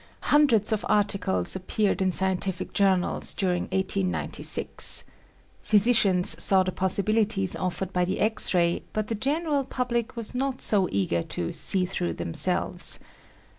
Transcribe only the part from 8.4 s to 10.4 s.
ray but the general public was